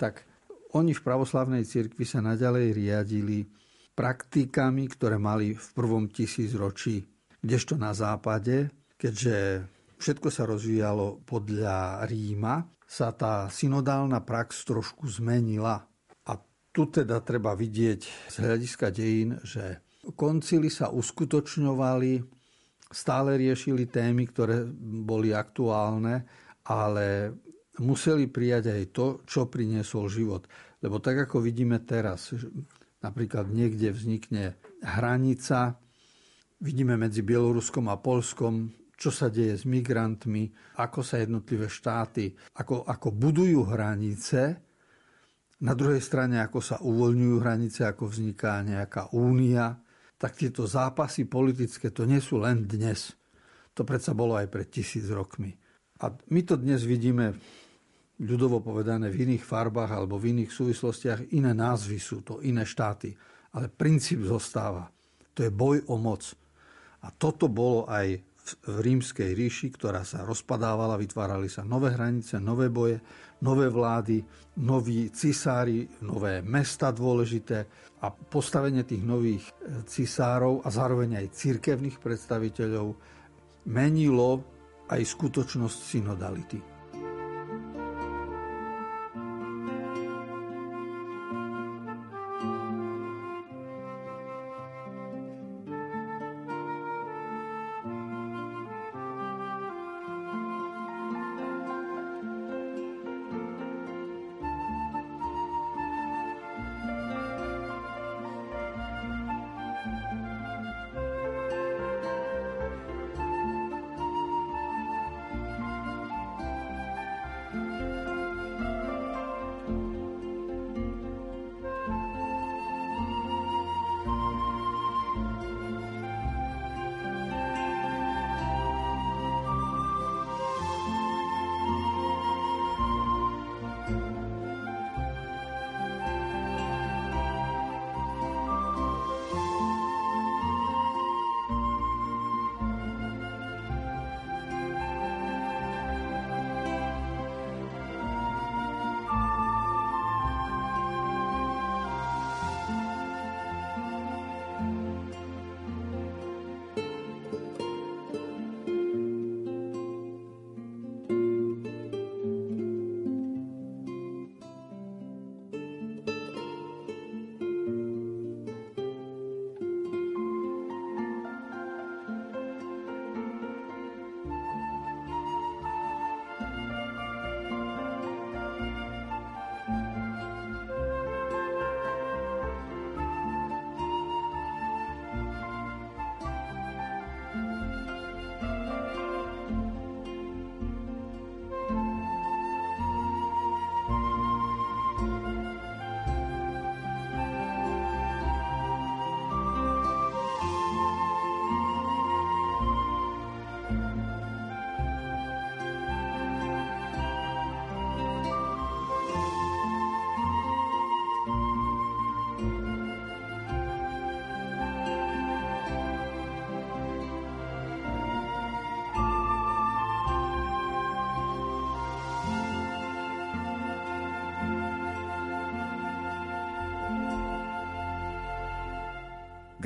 tak 0.00 0.24
oni 0.76 0.92
v 0.92 1.04
pravoslavnej 1.04 1.64
cirkvi 1.64 2.04
sa 2.04 2.24
naďalej 2.24 2.72
riadili 2.72 3.44
praktikami, 3.96 4.88
ktoré 4.92 5.16
mali 5.16 5.56
v 5.56 5.66
prvom 5.72 6.08
tisícročí. 6.08 7.04
Kdežto 7.40 7.80
na 7.80 7.96
západe, 7.96 8.68
keďže 9.00 9.64
všetko 9.96 10.28
sa 10.28 10.44
rozvíjalo 10.44 11.24
podľa 11.24 12.04
Ríma, 12.04 12.64
sa 12.84 13.10
tá 13.12 13.48
synodálna 13.48 14.20
prax 14.22 14.68
trošku 14.68 15.08
zmenila 15.08 15.84
tu 16.76 16.92
teda 16.92 17.24
treba 17.24 17.56
vidieť 17.56 18.00
z 18.28 18.36
hľadiska 18.36 18.92
dejín, 18.92 19.40
že 19.40 19.80
koncily 20.12 20.68
sa 20.68 20.92
uskutočňovali, 20.92 22.20
stále 22.92 23.40
riešili 23.40 23.88
témy, 23.88 24.28
ktoré 24.28 24.68
boli 25.08 25.32
aktuálne, 25.32 26.28
ale 26.68 27.32
museli 27.80 28.28
prijať 28.28 28.76
aj 28.76 28.82
to, 28.92 29.06
čo 29.24 29.48
priniesol 29.48 30.12
život. 30.12 30.44
Lebo 30.84 31.00
tak 31.00 31.24
ako 31.24 31.40
vidíme 31.40 31.80
teraz, 31.80 32.36
napríklad 33.00 33.48
niekde 33.48 33.96
vznikne 33.96 34.60
hranica, 34.84 35.80
vidíme 36.60 37.00
medzi 37.00 37.24
Bieloruskom 37.24 37.88
a 37.88 37.96
Polskom, 37.96 38.68
čo 39.00 39.08
sa 39.08 39.32
deje 39.32 39.56
s 39.56 39.64
migrantmi, 39.64 40.76
ako 40.76 41.00
sa 41.00 41.24
jednotlivé 41.24 41.72
štáty, 41.72 42.36
ako, 42.60 42.84
ako 42.84 43.08
budujú 43.16 43.64
hranice, 43.64 44.65
na 45.56 45.72
druhej 45.72 46.04
strane, 46.04 46.36
ako 46.42 46.60
sa 46.60 46.76
uvoľňujú 46.84 47.36
hranice, 47.40 47.88
ako 47.88 48.12
vzniká 48.12 48.60
nejaká 48.60 49.16
únia, 49.16 49.72
tak 50.16 50.36
tieto 50.36 50.68
zápasy 50.68 51.28
politické 51.28 51.92
to 51.92 52.04
nie 52.04 52.20
sú 52.20 52.40
len 52.40 52.68
dnes. 52.68 53.12
To 53.76 53.84
predsa 53.84 54.16
bolo 54.16 54.36
aj 54.36 54.48
pred 54.48 54.68
tisíc 54.68 55.08
rokmi. 55.08 55.52
A 56.00 56.12
my 56.12 56.40
to 56.44 56.60
dnes 56.60 56.84
vidíme 56.84 57.36
ľudovo 58.20 58.64
povedané 58.64 59.12
v 59.12 59.28
iných 59.28 59.44
farbách 59.44 59.92
alebo 59.92 60.16
v 60.16 60.36
iných 60.36 60.52
súvislostiach. 60.52 61.36
Iné 61.36 61.52
názvy 61.52 61.98
sú 62.00 62.24
to, 62.24 62.40
iné 62.40 62.64
štáty. 62.64 63.12
Ale 63.56 63.72
princíp 63.72 64.24
zostáva. 64.24 64.88
To 65.36 65.44
je 65.44 65.52
boj 65.52 65.84
o 65.92 65.96
moc. 66.00 66.24
A 67.04 67.12
toto 67.12 67.48
bolo 67.48 67.84
aj 67.88 68.35
v 68.46 68.76
rímskej 68.78 69.34
ríši, 69.34 69.74
ktorá 69.74 70.06
sa 70.06 70.22
rozpadávala, 70.22 71.00
vytvárali 71.00 71.50
sa 71.50 71.66
nové 71.66 71.90
hranice, 71.90 72.38
nové 72.38 72.70
boje, 72.70 73.02
nové 73.42 73.66
vlády, 73.66 74.22
noví 74.62 75.10
cisári, 75.10 75.88
nové 76.06 76.44
mesta 76.46 76.94
dôležité 76.94 77.66
a 78.04 78.12
postavenie 78.12 78.86
tých 78.86 79.02
nových 79.02 79.44
e, 79.50 79.82
cisárov 79.82 80.62
a 80.62 80.68
zároveň 80.70 81.24
aj 81.24 81.34
cirkevných 81.34 81.98
predstaviteľov 81.98 82.88
menilo 83.66 84.44
aj 84.86 85.02
skutočnosť 85.02 85.78
synodality. 85.82 86.75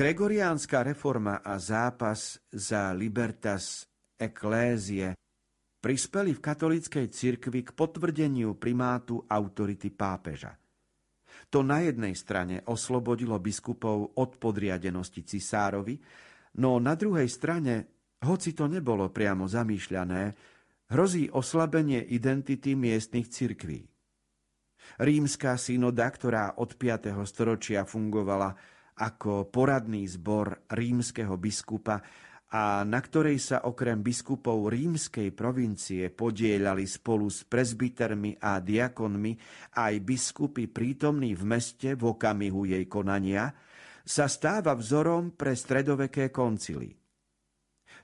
Gregoriánska 0.00 0.80
reforma 0.80 1.44
a 1.44 1.60
zápas 1.60 2.40
za 2.48 2.88
libertas 2.96 3.84
ecclésie 4.16 5.12
prispeli 5.76 6.32
v 6.32 6.40
katolíckej 6.40 7.12
cirkvi 7.12 7.60
k 7.60 7.76
potvrdeniu 7.76 8.56
primátu 8.56 9.20
autority 9.28 9.92
pápeža. 9.92 10.56
To 11.52 11.60
na 11.60 11.84
jednej 11.84 12.16
strane 12.16 12.64
oslobodilo 12.64 13.36
biskupov 13.44 14.16
od 14.16 14.40
podriadenosti 14.40 15.20
cisárovi, 15.20 16.00
no 16.64 16.80
na 16.80 16.96
druhej 16.96 17.28
strane, 17.28 18.08
hoci 18.24 18.56
to 18.56 18.72
nebolo 18.72 19.12
priamo 19.12 19.44
zamýšľané, 19.52 20.22
hrozí 20.96 21.28
oslabenie 21.28 22.00
identity 22.08 22.72
miestnych 22.72 23.28
cirkví. 23.28 23.84
Rímska 24.96 25.60
synoda, 25.60 26.08
ktorá 26.08 26.56
od 26.56 26.80
5. 26.80 27.12
storočia 27.28 27.84
fungovala 27.84 28.79
ako 29.00 29.48
poradný 29.48 30.04
zbor 30.04 30.68
rímskeho 30.68 31.40
biskupa 31.40 32.04
a 32.50 32.82
na 32.82 32.98
ktorej 32.98 33.38
sa 33.38 33.62
okrem 33.64 34.02
biskupov 34.02 34.68
rímskej 34.68 35.32
provincie 35.32 36.10
podielali 36.10 36.84
spolu 36.84 37.30
s 37.30 37.46
prezbitermi 37.46 38.36
a 38.42 38.58
diakonmi 38.58 39.32
aj 39.78 39.94
biskupy 40.02 40.66
prítomní 40.68 41.32
v 41.32 41.44
meste 41.46 41.94
v 41.94 42.02
okamihu 42.10 42.68
jej 42.74 42.84
konania, 42.90 43.54
sa 44.02 44.26
stáva 44.26 44.74
vzorom 44.74 45.38
pre 45.38 45.54
stredoveké 45.54 46.34
koncily. 46.34 46.90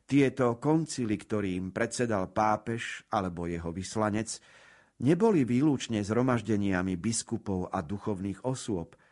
Tieto 0.06 0.62
koncily, 0.62 1.18
ktorým 1.18 1.74
predsedal 1.74 2.30
pápež 2.30 3.02
alebo 3.11 3.50
jeho 3.50 3.74
vyslanec, 3.74 4.38
neboli 5.02 5.42
výlučne 5.42 6.06
zhromaždeniami 6.06 6.94
biskupov 6.94 7.74
a 7.74 7.82
duchovných 7.82 8.46
osôb– 8.46 8.94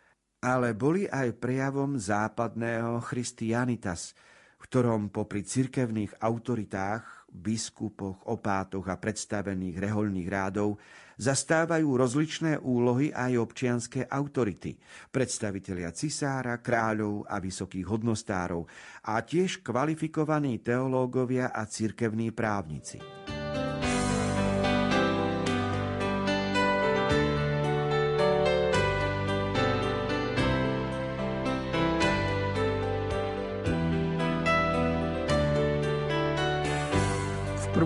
ale 0.44 0.76
boli 0.76 1.09
aj 1.09 1.40
prejavom 1.40 1.96
západného 1.96 3.00
Christianitas, 3.00 4.12
v 4.61 4.68
ktorom 4.68 5.09
popri 5.09 5.40
cirkevných 5.40 6.20
autoritách, 6.20 7.24
biskupoch, 7.33 8.28
opátoch 8.28 8.85
a 8.92 9.00
predstavených 9.00 9.80
reholných 9.80 10.28
rádov 10.28 10.76
zastávajú 11.16 11.88
rozličné 11.96 12.61
úlohy 12.61 13.09
aj 13.11 13.40
občianské 13.40 14.04
autority, 14.04 14.76
predstavitelia 15.09 15.90
cisára, 15.96 16.61
kráľov 16.61 17.24
a 17.24 17.40
vysokých 17.40 17.87
hodnostárov 17.88 18.68
a 19.09 19.24
tiež 19.24 19.64
kvalifikovaní 19.64 20.61
teológovia 20.61 21.50
a 21.50 21.64
cirkevní 21.64 22.30
právnici. 22.37 23.23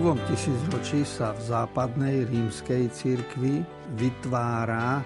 Prvom 0.09 0.25
tisícročí 0.25 1.05
sa 1.05 1.37
v 1.37 1.53
západnej 1.53 2.25
rímskej 2.33 2.89
cirkvi 2.89 3.61
vytvára, 3.93 5.05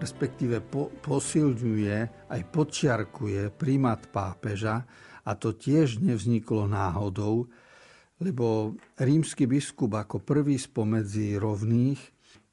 respektíve 0.00 0.64
po, 0.64 0.88
posilňuje, 1.04 2.24
aj 2.32 2.40
podčiarkuje 2.48 3.52
primat 3.52 4.08
pápeža 4.08 4.80
a 5.28 5.36
to 5.36 5.52
tiež 5.52 6.00
nevzniklo 6.00 6.64
náhodou, 6.64 7.52
lebo 8.24 8.80
rímsky 8.96 9.44
biskup 9.44 10.00
ako 10.00 10.24
prvý 10.24 10.56
spomedzi 10.56 11.36
rovných 11.36 12.00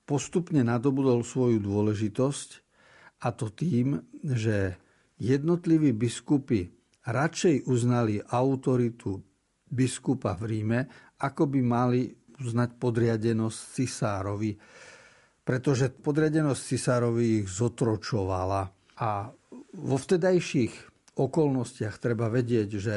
postupne 0.04 0.60
nadobudol 0.60 1.24
svoju 1.24 1.64
dôležitosť 1.64 2.50
a 3.24 3.32
to 3.32 3.48
tým, 3.56 4.04
že 4.28 4.76
jednotliví 5.24 5.96
biskupy 5.96 6.68
radšej 7.08 7.64
uznali 7.64 8.20
autoritu 8.28 9.24
biskupa 9.72 10.38
v 10.38 10.44
Ríme 10.52 10.80
ako 11.20 11.44
by 11.48 11.60
mali 11.64 12.02
uznať 12.36 12.76
podriadenosť 12.76 13.60
cisárovi, 13.80 14.52
pretože 15.46 15.94
podriadenosť 15.94 16.62
cisárovi 16.62 17.44
ich 17.44 17.48
zotročovala. 17.48 18.62
A 19.00 19.32
vo 19.76 19.98
vtedajších 20.00 20.74
okolnostiach 21.16 21.96
treba 22.00 22.28
vedieť, 22.28 22.70
že 22.76 22.96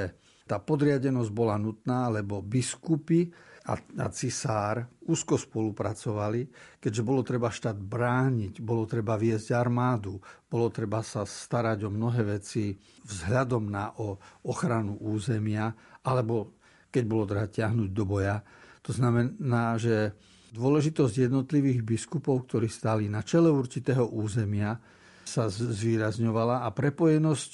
tá 0.48 0.58
podriadenosť 0.58 1.30
bola 1.30 1.60
nutná, 1.60 2.08
lebo 2.08 2.40
biskupy 2.40 3.28
a, 3.68 3.76
a 3.76 4.06
cisár 4.08 4.88
úzko 5.04 5.36
spolupracovali, 5.36 6.48
keďže 6.80 7.02
bolo 7.04 7.20
treba 7.20 7.52
štát 7.52 7.76
brániť, 7.76 8.64
bolo 8.64 8.88
treba 8.88 9.20
viesť 9.20 9.52
armádu, 9.52 10.16
bolo 10.48 10.72
treba 10.72 11.04
sa 11.04 11.28
starať 11.28 11.84
o 11.84 11.92
mnohé 11.92 12.40
veci 12.40 12.72
vzhľadom 13.04 13.64
na 13.68 13.92
o 14.00 14.16
ochranu 14.48 14.96
územia, 15.04 15.68
alebo 16.00 16.57
keď 16.88 17.04
bolo 17.04 17.24
treba 17.28 17.46
ťahnuť 17.46 17.90
do 17.92 18.04
boja. 18.04 18.40
To 18.82 18.90
znamená, 18.92 19.76
že 19.76 20.16
dôležitosť 20.52 21.28
jednotlivých 21.28 21.84
biskupov, 21.84 22.48
ktorí 22.48 22.68
stáli 22.72 23.06
na 23.12 23.20
čele 23.20 23.52
určitého 23.52 24.08
územia, 24.16 24.80
sa 25.28 25.52
zvýrazňovala 25.52 26.64
a 26.64 26.68
prepojenosť 26.72 27.52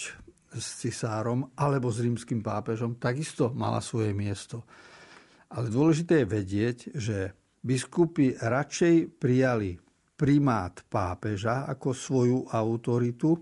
s 0.55 0.67
cisárom 0.87 1.51
alebo 1.59 1.91
s 1.91 1.99
rímským 1.99 2.39
pápežom 2.39 3.03
takisto 3.03 3.51
mala 3.51 3.83
svoje 3.83 4.15
miesto. 4.15 4.63
Ale 5.51 5.67
dôležité 5.71 6.23
je 6.23 6.31
vedieť, 6.31 6.79
že 6.95 7.35
biskupy 7.59 8.39
radšej 8.39 9.19
prijali 9.19 9.75
primát 10.15 10.87
pápeža 10.87 11.67
ako 11.67 11.91
svoju 11.91 12.39
autoritu, 12.55 13.35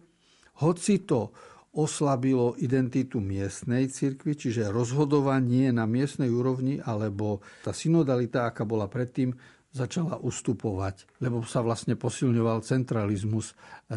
hoci 0.65 1.05
to 1.05 1.52
oslabilo 1.73 2.53
identitu 2.61 3.17
miestnej 3.17 3.89
cirkvi, 3.89 4.37
čiže 4.37 4.69
rozhodovanie 4.69 5.73
na 5.73 5.89
miestnej 5.89 6.29
úrovni, 6.29 6.85
alebo 6.85 7.41
tá 7.65 7.73
synodalita, 7.73 8.45
aká 8.45 8.69
bola 8.69 8.93
predtým, 8.93 9.33
začala 9.73 10.21
ustupovať, 10.21 11.09
lebo 11.25 11.41
sa 11.49 11.65
vlastne 11.65 11.97
posilňoval 11.97 12.61
centralizmus 12.61 13.53
e, 13.53 13.55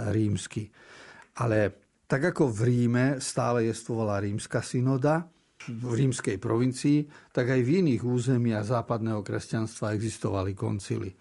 rímsky. 0.08 0.72
Ale 1.36 1.76
tak 2.08 2.32
ako 2.32 2.48
v 2.48 2.60
Ríme 2.64 3.06
stále 3.20 3.68
jestvovala 3.68 4.24
rímska 4.24 4.64
synoda, 4.64 5.28
v 5.68 5.92
rímskej 5.98 6.38
provincii, 6.40 7.32
tak 7.36 7.52
aj 7.52 7.62
v 7.66 7.84
iných 7.84 8.08
územiach 8.08 8.64
západného 8.64 9.20
kresťanstva 9.20 9.98
existovali 9.98 10.56
koncily 10.56 11.12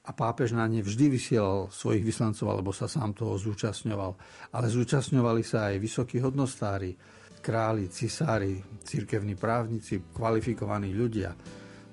a 0.00 0.10
pápež 0.16 0.56
na 0.56 0.64
ne 0.64 0.80
vždy 0.80 1.12
vysielal 1.12 1.68
svojich 1.68 2.00
vyslancov, 2.00 2.48
alebo 2.48 2.72
sa 2.72 2.88
sám 2.88 3.12
toho 3.12 3.36
zúčastňoval. 3.36 4.12
Ale 4.56 4.66
zúčastňovali 4.72 5.42
sa 5.44 5.68
aj 5.68 5.76
vysokí 5.76 6.24
hodnostári, 6.24 6.96
králi, 7.44 7.92
cisári, 7.92 8.60
cirkevní 8.80 9.36
právnici, 9.36 10.00
kvalifikovaní 10.12 10.96
ľudia. 10.96 11.36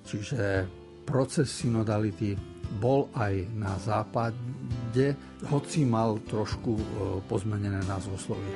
Čiže 0.07 0.63
proces 1.03 1.51
synodality 1.51 2.35
bol 2.79 3.11
aj 3.15 3.47
na 3.55 3.75
západe, 3.79 5.15
hoci 5.47 5.87
mal 5.87 6.19
trošku 6.27 6.71
e, 6.75 6.83
pozmenené 7.27 7.79
názvoslovie. 7.87 8.55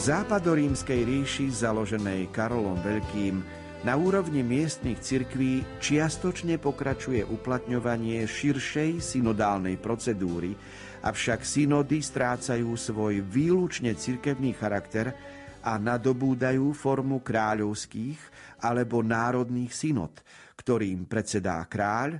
Západorímskej 0.00 1.04
ríši 1.04 1.52
založenej 1.52 2.32
Karolom 2.32 2.80
Veľkým 2.80 3.44
na 3.84 4.00
úrovni 4.00 4.40
miestnych 4.40 4.96
cirkví 4.96 5.60
čiastočne 5.76 6.56
pokračuje 6.56 7.20
uplatňovanie 7.28 8.24
širšej 8.24 8.96
synodálnej 8.96 9.76
procedúry, 9.76 10.56
avšak 11.04 11.44
synody 11.44 12.00
strácajú 12.00 12.72
svoj 12.80 13.20
výlučne 13.20 13.92
cirkevný 13.92 14.56
charakter 14.56 15.12
a 15.60 15.76
nadobúdajú 15.76 16.72
formu 16.72 17.20
kráľovských 17.20 18.16
alebo 18.64 19.04
národných 19.04 19.72
synod, 19.76 20.16
ktorým 20.56 21.04
predsedá 21.04 21.60
kráľ 21.68 22.16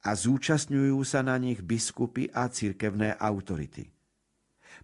a 0.00 0.16
zúčastňujú 0.16 0.96
sa 1.04 1.20
na 1.20 1.36
nich 1.36 1.60
biskupy 1.60 2.32
a 2.32 2.48
cirkevné 2.48 3.20
autority. 3.20 3.84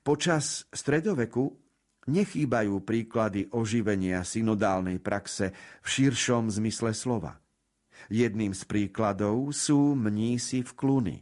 Počas 0.05 0.69
stredoveku 0.69 1.64
nechýbajú 2.11 2.85
príklady 2.85 3.49
oživenia 3.53 4.25
synodálnej 4.25 5.01
praxe 5.01 5.53
v 5.81 5.87
širšom 5.87 6.53
zmysle 6.53 6.93
slova. 6.93 7.41
Jedným 8.13 8.53
z 8.53 8.63
príkladov 8.69 9.55
sú 9.57 9.97
mnísi 9.97 10.61
v 10.61 10.73
Kluny. 10.77 11.17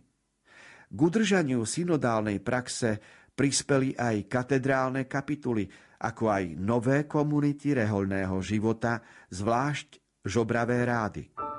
K 0.93 0.99
udržaniu 0.99 1.65
synodálnej 1.65 2.43
praxe 2.43 3.01
prispeli 3.33 3.97
aj 3.97 4.29
katedrálne 4.29 5.09
kapituly, 5.09 5.65
ako 6.03 6.29
aj 6.29 6.45
nové 6.59 7.07
komunity 7.07 7.73
reholného 7.73 8.43
života, 8.43 9.01
zvlášť 9.31 10.21
žobravé 10.27 10.83
rády. 10.85 11.52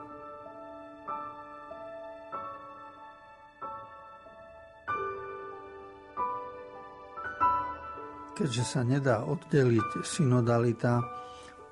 Keďže 8.34 8.64
sa 8.66 8.82
nedá 8.82 9.22
oddeliť 9.30 10.02
synodalita 10.02 10.98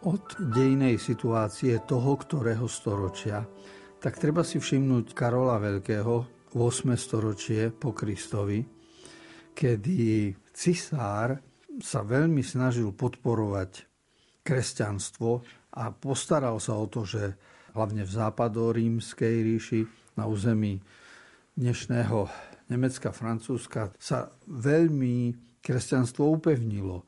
od 0.05 0.21
dejnej 0.37 1.01
situácie 1.01 1.81
toho, 1.89 2.13
ktorého 2.17 2.69
storočia, 2.69 3.41
tak 4.01 4.17
treba 4.21 4.45
si 4.45 4.61
všimnúť 4.61 5.13
Karola 5.13 5.57
Veľkého, 5.57 6.41
8. 6.53 6.93
storočie 6.97 7.73
po 7.73 7.93
Kristovi, 7.97 8.61
kedy 9.53 10.33
cisár 10.53 11.37
sa 11.81 11.99
veľmi 12.05 12.45
snažil 12.45 12.93
podporovať 12.93 13.87
kresťanstvo 14.45 15.29
a 15.77 15.89
postaral 15.93 16.61
sa 16.61 16.77
o 16.77 16.85
to, 16.85 17.05
že 17.07 17.23
hlavne 17.73 18.05
v 18.05 18.11
západorímskej 18.11 19.35
ríši 19.47 19.81
na 20.19 20.27
území 20.27 20.77
dnešného 21.55 22.27
Nemecka, 22.69 23.15
Francúzska 23.15 23.95
sa 23.95 24.31
veľmi 24.47 25.50
kresťanstvo 25.61 26.27
upevnilo. 26.41 27.05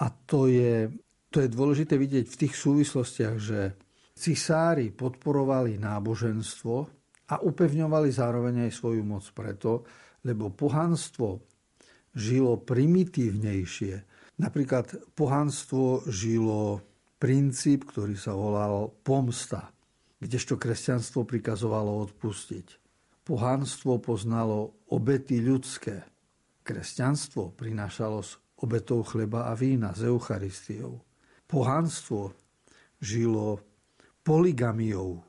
A 0.00 0.08
to 0.08 0.48
je, 0.48 0.88
to 1.28 1.44
je 1.44 1.48
dôležité 1.52 2.00
vidieť 2.00 2.26
v 2.26 2.40
tých 2.44 2.54
súvislostiach, 2.56 3.36
že 3.36 3.76
cisári 4.16 4.90
podporovali 4.90 5.76
náboženstvo 5.76 6.74
a 7.32 7.34
upevňovali 7.40 8.08
zároveň 8.12 8.68
aj 8.68 8.72
svoju 8.72 9.02
moc 9.04 9.24
preto, 9.32 9.84
lebo 10.24 10.52
pohanstvo 10.52 11.40
žilo 12.12 12.60
primitívnejšie. 12.60 13.94
Napríklad 14.40 15.12
pohanstvo 15.16 16.08
žilo 16.08 16.80
princíp, 17.16 17.88
ktorý 17.88 18.16
sa 18.18 18.34
volal 18.34 18.90
pomsta, 19.04 19.70
kdežto 20.18 20.58
kresťanstvo 20.58 21.24
prikazovalo 21.24 22.02
odpustiť. 22.10 22.80
Pohanstvo 23.22 24.02
poznalo 24.02 24.74
obety 24.90 25.38
ľudské, 25.38 26.02
Kresťanstvo 26.62 27.58
prinášalo 27.58 28.22
s 28.22 28.38
obetou 28.62 29.02
chleba 29.02 29.50
a 29.50 29.58
vína, 29.58 29.90
z 29.90 30.06
Eucharistiou. 30.06 31.02
Pohanstvo 31.50 32.32
žilo 33.02 33.58
poligamiou. 34.22 35.26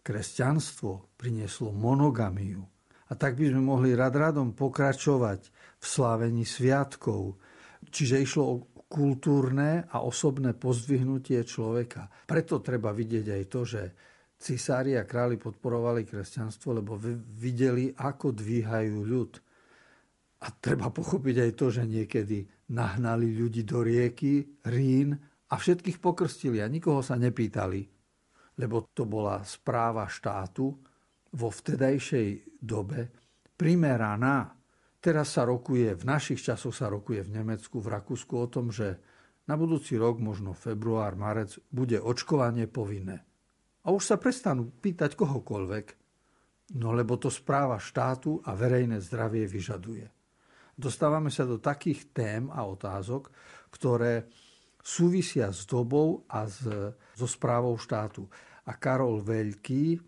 Kresťanstvo 0.00 1.16
prinieslo 1.20 1.72
monogamiu. 1.72 2.64
A 3.08 3.12
tak 3.12 3.36
by 3.36 3.52
sme 3.52 3.60
mohli 3.60 3.92
rad 3.92 4.16
radom 4.16 4.56
pokračovať 4.56 5.40
v 5.76 5.84
slávení 5.84 6.48
sviatkov. 6.48 7.36
Čiže 7.84 8.24
išlo 8.24 8.44
o 8.48 8.56
kultúrne 8.88 9.84
a 9.92 10.00
osobné 10.00 10.56
pozdvihnutie 10.56 11.44
človeka. 11.44 12.08
Preto 12.24 12.64
treba 12.64 12.96
vidieť 12.96 13.26
aj 13.28 13.44
to, 13.52 13.60
že 13.68 13.82
cisári 14.40 14.96
a 14.96 15.04
králi 15.04 15.36
podporovali 15.36 16.08
kresťanstvo, 16.08 16.80
lebo 16.80 16.96
videli, 17.36 17.92
ako 17.92 18.32
dvíhajú 18.32 18.96
ľud. 19.04 19.43
A 20.44 20.52
treba 20.52 20.92
pochopiť 20.92 21.36
aj 21.40 21.52
to, 21.56 21.66
že 21.72 21.88
niekedy 21.88 22.44
nahnali 22.76 23.32
ľudí 23.32 23.64
do 23.64 23.80
rieky, 23.80 24.60
Rín 24.68 25.16
a 25.48 25.54
všetkých 25.56 26.04
pokrstili 26.04 26.60
a 26.60 26.68
nikoho 26.68 27.00
sa 27.00 27.16
nepýtali, 27.16 27.80
lebo 28.60 28.92
to 28.92 29.08
bola 29.08 29.40
správa 29.40 30.04
štátu 30.04 30.68
vo 31.32 31.48
vtedajšej 31.48 32.60
dobe 32.60 33.08
primeraná. 33.56 34.52
Teraz 35.00 35.32
sa 35.32 35.48
rokuje, 35.48 35.96
v 35.96 36.04
našich 36.04 36.44
časoch 36.44 36.76
sa 36.76 36.92
rokuje 36.92 37.24
v 37.24 37.40
Nemecku, 37.40 37.80
v 37.80 37.92
Rakúsku 37.96 38.36
o 38.36 38.44
tom, 38.48 38.68
že 38.68 39.00
na 39.48 39.56
budúci 39.56 39.96
rok, 39.96 40.20
možno 40.20 40.52
február, 40.52 41.16
marec, 41.16 41.56
bude 41.72 41.96
očkovanie 41.96 42.68
povinné. 42.68 43.24
A 43.84 43.92
už 43.92 44.12
sa 44.12 44.16
prestanú 44.20 44.68
pýtať 44.68 45.16
kohokoľvek, 45.16 45.86
no 46.80 46.92
lebo 46.92 47.16
to 47.16 47.32
správa 47.32 47.80
štátu 47.80 48.44
a 48.44 48.56
verejné 48.56 49.00
zdravie 49.00 49.48
vyžaduje 49.48 50.23
dostávame 50.74 51.30
sa 51.30 51.46
do 51.46 51.58
takých 51.62 52.10
tém 52.12 52.50
a 52.50 52.66
otázok, 52.66 53.30
ktoré 53.72 54.28
súvisia 54.84 55.48
s 55.48 55.64
dobou 55.64 56.28
a 56.28 56.44
s, 56.44 56.66
so 57.16 57.26
správou 57.26 57.74
štátu. 57.80 58.28
A 58.68 58.76
Karol 58.76 59.24
Veľký 59.24 59.98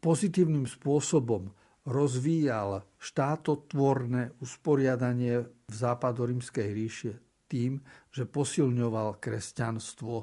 pozitívnym 0.00 0.68
spôsobom 0.68 1.48
rozvíjal 1.86 2.82
štátotvorné 2.98 4.36
usporiadanie 4.42 5.46
v 5.70 5.74
západorímskej 5.74 6.68
ríše 6.74 7.12
tým, 7.46 7.78
že 8.10 8.26
posilňoval 8.26 9.22
kresťanstvo 9.22 10.14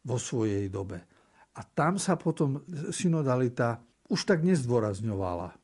vo 0.00 0.16
svojej 0.16 0.72
dobe. 0.72 1.04
A 1.56 1.60
tam 1.60 2.00
sa 2.00 2.16
potom 2.16 2.64
synodalita 2.88 3.84
už 4.08 4.24
tak 4.24 4.40
nezdôrazňovala. 4.40 5.59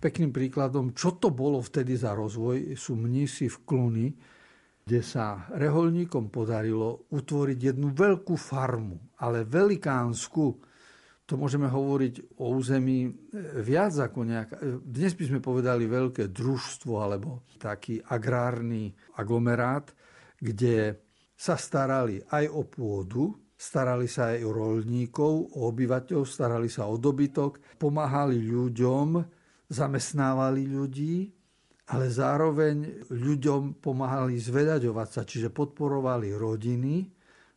Pekným 0.00 0.32
príkladom, 0.32 0.96
čo 0.96 1.20
to 1.20 1.28
bolo 1.28 1.60
vtedy 1.60 1.92
za 1.92 2.16
rozvoj, 2.16 2.72
sú 2.72 2.96
mnísi 2.96 3.52
v 3.52 3.56
Kluny, 3.68 4.06
kde 4.80 5.04
sa 5.04 5.44
reholníkom 5.52 6.32
podarilo 6.32 7.04
utvoriť 7.12 7.58
jednu 7.60 7.92
veľkú 7.92 8.32
farmu, 8.34 8.96
ale 9.20 9.44
velikánsku. 9.44 10.44
To 11.28 11.38
môžeme 11.38 11.70
hovoriť 11.70 12.42
o 12.42 12.58
území 12.58 13.06
e, 13.06 13.10
viac 13.62 13.94
ako 13.94 14.18
nejaká... 14.26 14.56
E, 14.58 14.82
dnes 14.82 15.14
by 15.14 15.24
sme 15.30 15.38
povedali 15.44 15.86
veľké 15.86 16.32
družstvo 16.32 16.92
alebo 16.96 17.46
taký 17.60 18.02
agrárny 18.02 18.90
aglomerát, 19.20 19.94
kde 20.40 20.96
sa 21.36 21.54
starali 21.54 22.18
aj 22.32 22.50
o 22.50 22.66
pôdu, 22.66 23.36
starali 23.54 24.08
sa 24.08 24.34
aj 24.34 24.42
o 24.42 24.50
rolníkov, 24.50 25.54
o 25.54 25.70
obyvateľov, 25.70 26.24
starali 26.26 26.66
sa 26.66 26.88
o 26.88 26.98
dobytok, 26.98 27.78
pomáhali 27.78 28.42
ľuďom 28.42 29.08
zamestnávali 29.70 30.66
ľudí, 30.66 31.30
ale 31.90 32.06
zároveň 32.10 33.06
ľuďom 33.10 33.82
pomáhali 33.82 34.38
zvedaďovať 34.38 35.08
sa, 35.10 35.22
čiže 35.26 35.50
podporovali 35.50 36.34
rodiny, 36.34 37.06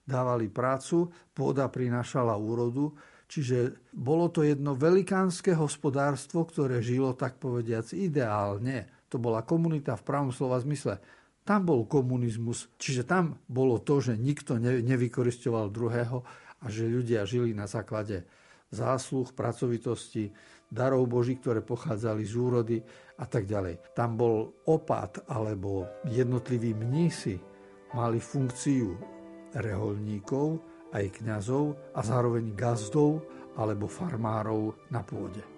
dávali 0.06 0.50
prácu, 0.50 1.10
pôda 1.34 1.70
prinášala 1.70 2.34
úrodu, 2.38 2.94
čiže 3.30 3.78
bolo 3.94 4.30
to 4.30 4.42
jedno 4.46 4.74
velikánske 4.74 5.54
hospodárstvo, 5.54 6.46
ktoré 6.50 6.82
žilo, 6.82 7.14
tak 7.14 7.38
povediac, 7.38 7.90
ideálne. 7.94 8.90
To 9.14 9.22
bola 9.22 9.46
komunita 9.46 9.94
v 9.94 10.06
pravom 10.06 10.32
slova 10.34 10.58
zmysle. 10.62 10.98
Tam 11.46 11.68
bol 11.68 11.86
komunizmus, 11.86 12.72
čiže 12.80 13.06
tam 13.06 13.38
bolo 13.46 13.78
to, 13.78 14.00
že 14.00 14.18
nikto 14.18 14.58
nevykoristoval 14.62 15.70
druhého 15.70 16.24
a 16.64 16.66
že 16.72 16.90
ľudia 16.90 17.28
žili 17.28 17.52
na 17.52 17.68
základe 17.68 18.26
zásluh, 18.74 19.30
pracovitosti, 19.30 20.34
darov 20.74 21.06
Boží, 21.06 21.38
ktoré 21.38 21.62
pochádzali 21.62 22.26
z 22.26 22.34
úrody 22.34 22.78
a 23.22 23.26
tak 23.30 23.46
ďalej. 23.46 23.94
Tam 23.94 24.18
bol 24.18 24.66
opat 24.66 25.30
alebo 25.30 26.02
jednotliví 26.10 26.74
mnísi 26.74 27.38
mali 27.94 28.18
funkciu 28.18 28.98
reholníkov, 29.54 30.58
aj 30.98 31.22
kňazov 31.22 31.94
a 31.94 32.02
zároveň 32.02 32.58
gazdov 32.58 33.22
alebo 33.54 33.86
farmárov 33.86 34.90
na 34.90 35.06
pôde. 35.06 35.53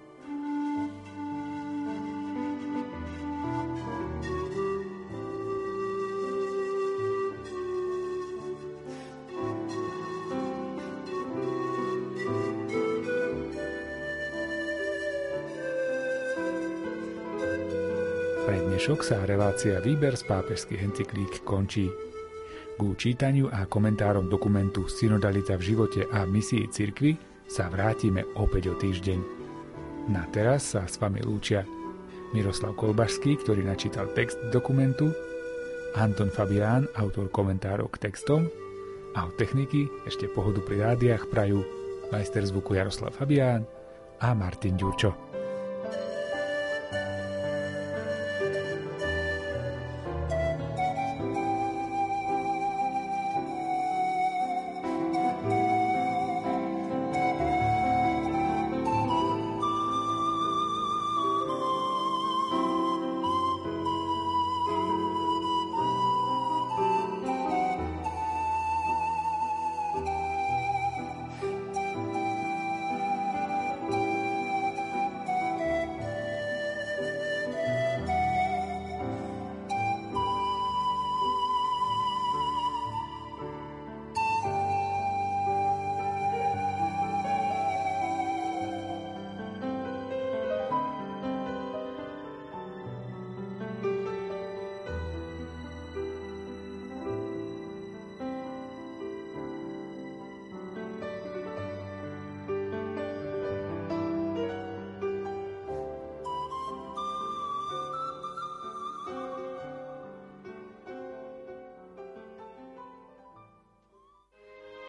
Dnešok 18.85 19.01
sa 19.01 19.25
relácia 19.25 19.81
Výber 19.81 20.13
z 20.13 20.29
pápežských 20.29 20.77
encyklík 20.85 21.41
končí. 21.41 21.89
Ku 22.77 22.93
čítaniu 22.93 23.49
a 23.49 23.65
komentárom 23.65 24.29
dokumentu 24.29 24.85
Synodalita 24.85 25.57
v 25.57 25.73
živote 25.73 26.05
a 26.05 26.21
misii 26.21 26.69
cirkvi 26.69 27.17
sa 27.49 27.65
vrátime 27.65 28.21
opäť 28.37 28.69
o 28.69 28.77
týždeň. 28.77 29.19
Na 30.13 30.29
teraz 30.29 30.77
sa 30.77 30.85
s 30.85 31.01
vami 31.01 31.17
lúčia 31.25 31.65
Miroslav 32.37 32.77
Kolbašský, 32.77 33.41
ktorý 33.41 33.65
načítal 33.65 34.05
text 34.13 34.37
dokumentu, 34.53 35.09
Anton 35.97 36.29
Fabián, 36.29 36.85
autor 36.93 37.33
komentárov 37.33 37.89
k 37.89 38.05
textom 38.05 38.45
a 39.17 39.25
od 39.25 39.33
techniky 39.33 39.89
ešte 40.05 40.29
pohodu 40.29 40.61
pri 40.61 40.93
rádiách 40.93 41.25
prajú 41.33 41.65
majster 42.13 42.45
zvuku 42.45 42.77
Jaroslav 42.77 43.17
Fabián 43.17 43.65
a 44.21 44.37
Martin 44.37 44.77
Ďurčo. 44.77 45.34